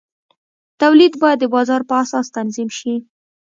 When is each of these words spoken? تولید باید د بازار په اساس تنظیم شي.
تولید 0.81 1.13
باید 1.21 1.37
د 1.41 1.45
بازار 1.55 1.81
په 1.89 1.93
اساس 2.03 2.27
تنظیم 2.37 2.69
شي. 2.77 2.93